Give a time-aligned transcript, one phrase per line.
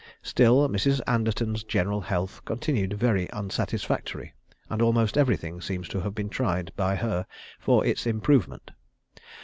[0.23, 0.99] Still Mrs.
[1.05, 4.33] Anderton's general health continued very unsatisfactory,
[4.67, 7.27] and almost everything seems to have been tried by her
[7.59, 8.71] for its improvement.